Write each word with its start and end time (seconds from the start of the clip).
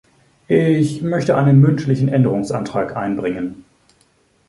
Ich 0.47 1.03
möchte 1.03 1.37
einen 1.37 1.59
mündlichen 1.61 2.07
Änderungsantrag 2.09 2.97
einbringen. 2.97 3.65